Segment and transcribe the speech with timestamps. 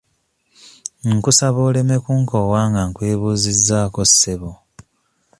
[1.11, 4.51] Nkusaba oleme kunkoowa nga nkwebuuzizzaako ssebo.